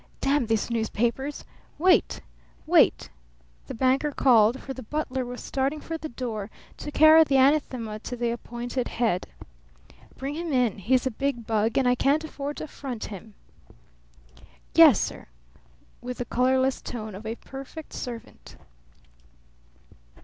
[0.19, 1.45] "Damn these newspapers!...
[1.77, 2.21] Wait,
[2.65, 3.11] wait!"
[3.67, 7.99] the banker called, for the butler was starting for the door to carry the anathema
[7.99, 9.27] to the appointed head.
[10.17, 10.79] "Bring him in.
[10.79, 13.35] He's a big bug, and I can't afford to affront him."
[14.73, 15.27] "Yes, sir"
[16.01, 18.55] with the colourless tone of a perfect servant.